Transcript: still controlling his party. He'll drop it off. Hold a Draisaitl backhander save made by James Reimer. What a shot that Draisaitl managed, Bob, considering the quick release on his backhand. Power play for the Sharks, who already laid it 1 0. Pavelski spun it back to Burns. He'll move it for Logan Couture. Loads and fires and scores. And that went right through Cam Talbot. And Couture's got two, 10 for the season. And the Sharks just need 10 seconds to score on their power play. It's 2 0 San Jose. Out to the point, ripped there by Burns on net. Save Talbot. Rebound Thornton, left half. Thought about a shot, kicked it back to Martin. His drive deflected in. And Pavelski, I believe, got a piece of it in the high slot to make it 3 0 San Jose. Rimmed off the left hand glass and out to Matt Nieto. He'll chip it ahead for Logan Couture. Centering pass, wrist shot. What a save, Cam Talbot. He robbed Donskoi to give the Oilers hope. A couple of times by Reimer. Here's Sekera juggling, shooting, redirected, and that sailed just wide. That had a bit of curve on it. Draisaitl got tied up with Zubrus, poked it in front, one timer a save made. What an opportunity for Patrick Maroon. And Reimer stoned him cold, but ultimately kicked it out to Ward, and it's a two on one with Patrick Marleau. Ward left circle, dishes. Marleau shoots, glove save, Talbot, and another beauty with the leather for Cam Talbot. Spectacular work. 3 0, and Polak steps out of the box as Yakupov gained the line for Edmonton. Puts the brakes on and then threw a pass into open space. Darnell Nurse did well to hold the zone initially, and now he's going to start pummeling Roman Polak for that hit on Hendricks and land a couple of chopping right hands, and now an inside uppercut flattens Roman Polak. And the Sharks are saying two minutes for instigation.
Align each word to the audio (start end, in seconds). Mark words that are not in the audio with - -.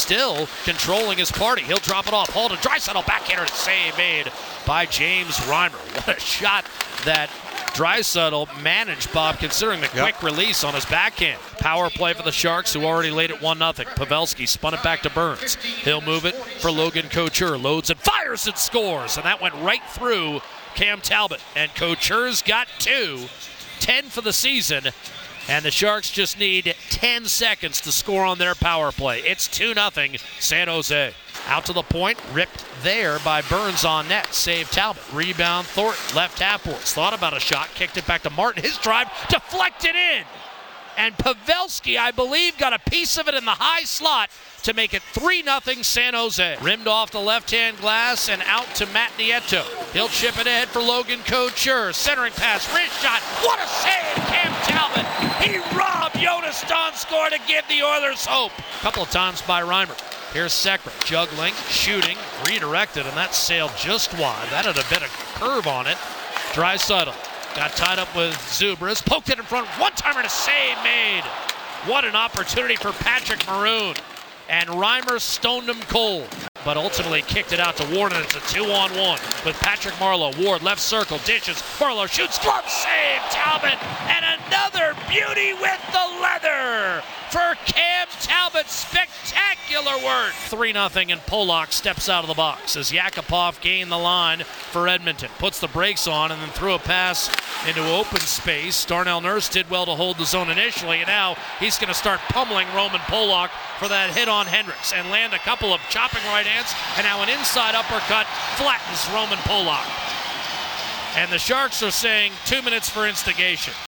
still 0.00 0.48
controlling 0.64 1.18
his 1.18 1.30
party. 1.30 1.62
He'll 1.62 1.78
drop 1.78 2.06
it 2.06 2.14
off. 2.14 2.30
Hold 2.30 2.52
a 2.52 2.56
Draisaitl 2.56 3.06
backhander 3.06 3.46
save 3.48 3.96
made 3.96 4.32
by 4.66 4.86
James 4.86 5.36
Reimer. 5.40 5.78
What 6.06 6.16
a 6.16 6.20
shot 6.20 6.64
that 7.04 7.28
Draisaitl 7.74 8.62
managed, 8.62 9.12
Bob, 9.12 9.38
considering 9.38 9.80
the 9.80 9.88
quick 9.88 10.22
release 10.22 10.64
on 10.64 10.74
his 10.74 10.84
backhand. 10.86 11.40
Power 11.58 11.88
play 11.90 12.14
for 12.14 12.22
the 12.22 12.32
Sharks, 12.32 12.72
who 12.72 12.84
already 12.84 13.10
laid 13.10 13.30
it 13.30 13.40
1 13.40 13.58
0. 13.58 13.72
Pavelski 13.72 14.48
spun 14.48 14.74
it 14.74 14.82
back 14.82 15.02
to 15.02 15.10
Burns. 15.10 15.54
He'll 15.56 16.00
move 16.00 16.24
it 16.24 16.34
for 16.34 16.70
Logan 16.70 17.08
Couture. 17.08 17.56
Loads 17.56 17.90
and 17.90 18.00
fires 18.00 18.46
and 18.46 18.56
scores. 18.56 19.16
And 19.16 19.26
that 19.26 19.40
went 19.40 19.54
right 19.56 19.82
through 19.90 20.40
Cam 20.74 21.00
Talbot. 21.00 21.40
And 21.54 21.70
Couture's 21.74 22.42
got 22.42 22.66
two, 22.78 23.26
10 23.80 24.04
for 24.04 24.20
the 24.20 24.32
season. 24.32 24.84
And 25.50 25.64
the 25.64 25.72
Sharks 25.72 26.12
just 26.12 26.38
need 26.38 26.76
10 26.90 27.24
seconds 27.24 27.80
to 27.80 27.90
score 27.90 28.24
on 28.24 28.38
their 28.38 28.54
power 28.54 28.92
play. 28.92 29.18
It's 29.22 29.48
2 29.48 29.74
0 29.74 29.90
San 30.38 30.68
Jose. 30.68 31.12
Out 31.48 31.66
to 31.66 31.72
the 31.72 31.82
point, 31.82 32.20
ripped 32.32 32.64
there 32.84 33.18
by 33.18 33.42
Burns 33.42 33.84
on 33.84 34.06
net. 34.06 34.32
Save 34.32 34.70
Talbot. 34.70 35.02
Rebound 35.12 35.66
Thornton, 35.66 36.14
left 36.14 36.38
half. 36.38 36.62
Thought 36.62 37.14
about 37.14 37.36
a 37.36 37.40
shot, 37.40 37.68
kicked 37.74 37.96
it 37.96 38.06
back 38.06 38.22
to 38.22 38.30
Martin. 38.30 38.62
His 38.62 38.78
drive 38.78 39.08
deflected 39.28 39.96
in. 39.96 40.24
And 40.96 41.16
Pavelski, 41.16 41.98
I 41.98 42.10
believe, 42.10 42.58
got 42.58 42.72
a 42.72 42.90
piece 42.90 43.16
of 43.16 43.26
it 43.26 43.34
in 43.34 43.44
the 43.44 43.52
high 43.52 43.84
slot 43.84 44.30
to 44.64 44.74
make 44.74 44.92
it 44.92 45.02
3 45.02 45.42
0 45.42 45.60
San 45.82 46.14
Jose. 46.14 46.58
Rimmed 46.60 46.86
off 46.86 47.10
the 47.10 47.18
left 47.18 47.50
hand 47.50 47.78
glass 47.78 48.28
and 48.28 48.42
out 48.46 48.72
to 48.76 48.86
Matt 48.86 49.10
Nieto. 49.18 49.64
He'll 49.92 50.08
chip 50.08 50.38
it 50.38 50.46
ahead 50.46 50.68
for 50.68 50.80
Logan 50.80 51.20
Couture. 51.24 51.92
Centering 51.92 52.32
pass, 52.34 52.72
wrist 52.74 53.00
shot. 53.02 53.20
What 53.42 53.58
a 53.58 53.66
save, 53.66 54.24
Cam 54.26 54.52
Talbot. 54.64 55.06
He 55.42 55.56
robbed 55.76 56.16
Donskoi 57.10 57.30
to 57.30 57.40
give 57.46 57.66
the 57.68 57.82
Oilers 57.82 58.24
hope. 58.26 58.52
A 58.58 58.82
couple 58.82 59.02
of 59.02 59.10
times 59.10 59.42
by 59.42 59.62
Reimer. 59.62 59.98
Here's 60.32 60.52
Sekera 60.52 60.92
juggling, 61.04 61.54
shooting, 61.68 62.16
redirected, 62.46 63.06
and 63.06 63.16
that 63.16 63.34
sailed 63.34 63.72
just 63.76 64.12
wide. 64.14 64.48
That 64.50 64.64
had 64.64 64.76
a 64.76 64.88
bit 64.88 65.02
of 65.02 65.10
curve 65.34 65.66
on 65.66 65.86
it. 65.86 65.96
Draisaitl 66.52 67.14
got 67.56 67.72
tied 67.72 67.98
up 67.98 68.14
with 68.14 68.34
Zubrus, 68.34 69.04
poked 69.04 69.28
it 69.28 69.38
in 69.38 69.44
front, 69.44 69.66
one 69.80 69.92
timer 69.92 70.20
a 70.20 70.28
save 70.28 70.76
made. 70.84 71.24
What 71.86 72.04
an 72.04 72.14
opportunity 72.14 72.76
for 72.76 72.92
Patrick 72.92 73.44
Maroon. 73.48 73.94
And 74.48 74.68
Reimer 74.70 75.20
stoned 75.20 75.68
him 75.68 75.80
cold, 75.88 76.28
but 76.64 76.76
ultimately 76.76 77.22
kicked 77.22 77.52
it 77.52 77.60
out 77.60 77.76
to 77.76 77.94
Ward, 77.94 78.12
and 78.12 78.24
it's 78.24 78.36
a 78.36 78.40
two 78.52 78.64
on 78.64 78.90
one 78.92 79.18
with 79.44 79.56
Patrick 79.60 79.94
Marleau. 79.94 80.32
Ward 80.44 80.62
left 80.62 80.80
circle, 80.80 81.18
dishes. 81.24 81.56
Marleau 81.78 82.06
shoots, 82.06 82.38
glove 82.38 82.68
save, 82.68 83.20
Talbot, 83.30 83.78
and 84.08 84.24
another 84.46 84.94
beauty 85.08 85.52
with 85.54 85.80
the 85.92 86.06
leather 86.20 87.02
for 87.30 87.56
Cam 87.66 88.06
Talbot. 88.20 88.68
Spectacular 88.68 89.39
work. 89.84 90.32
3 90.32 90.72
0, 90.72 90.84
and 90.84 91.20
Polak 91.22 91.72
steps 91.72 92.08
out 92.08 92.24
of 92.24 92.28
the 92.28 92.34
box 92.34 92.76
as 92.76 92.90
Yakupov 92.90 93.60
gained 93.60 93.90
the 93.90 93.98
line 93.98 94.40
for 94.44 94.88
Edmonton. 94.88 95.30
Puts 95.38 95.60
the 95.60 95.68
brakes 95.68 96.06
on 96.06 96.30
and 96.30 96.40
then 96.40 96.50
threw 96.50 96.74
a 96.74 96.78
pass 96.78 97.28
into 97.66 97.86
open 97.86 98.20
space. 98.20 98.84
Darnell 98.84 99.20
Nurse 99.20 99.48
did 99.48 99.70
well 99.70 99.86
to 99.86 99.94
hold 99.94 100.18
the 100.18 100.26
zone 100.26 100.50
initially, 100.50 100.98
and 100.98 101.06
now 101.06 101.36
he's 101.58 101.78
going 101.78 101.88
to 101.88 101.94
start 101.94 102.20
pummeling 102.28 102.66
Roman 102.74 103.00
Polak 103.00 103.50
for 103.78 103.88
that 103.88 104.10
hit 104.10 104.28
on 104.28 104.46
Hendricks 104.46 104.92
and 104.92 105.10
land 105.10 105.34
a 105.34 105.38
couple 105.38 105.72
of 105.72 105.80
chopping 105.88 106.22
right 106.24 106.46
hands, 106.46 106.74
and 106.96 107.04
now 107.04 107.22
an 107.22 107.28
inside 107.28 107.74
uppercut 107.74 108.26
flattens 108.56 109.08
Roman 109.14 109.38
Polak. 109.44 109.86
And 111.16 111.30
the 111.32 111.38
Sharks 111.38 111.82
are 111.82 111.90
saying 111.90 112.32
two 112.46 112.62
minutes 112.62 112.88
for 112.88 113.06
instigation. 113.08 113.74